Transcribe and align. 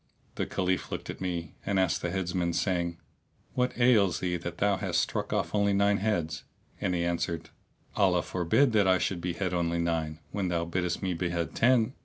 The 0.33 0.47
Caliph 0.47 0.91
looked 0.91 1.11
at 1.11 1.21
me 1.21 1.53
and 1.63 1.79
asked 1.79 2.01
the 2.01 2.09
Heads 2.09 2.33
man, 2.33 2.53
saying, 2.53 2.97
"What 3.53 3.77
ails 3.79 4.19
thee 4.19 4.35
that 4.37 4.57
thou 4.57 4.77
hast 4.77 4.99
struck 4.99 5.31
off 5.31 5.53
only 5.53 5.73
nine 5.73 5.97
heads?"; 5.97 6.43
and 6.81 6.95
he 6.95 7.05
answered, 7.05 7.51
"Allah 7.95 8.23
forbid 8.23 8.71
that 8.71 8.87
I 8.87 8.97
should 8.97 9.21
behead 9.21 9.53
only 9.53 9.77
nine, 9.77 10.17
when 10.31 10.47
thou 10.47 10.65
biddest 10.65 11.03
me 11.03 11.13
behead 11.13 11.53
ten!" 11.53 11.93